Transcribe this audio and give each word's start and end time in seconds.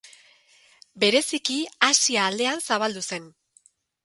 Bereziki 1.03 1.57
Asia 1.89 2.25
aldean 2.31 2.65
zabaldu 2.71 3.05
zen. 3.13 3.31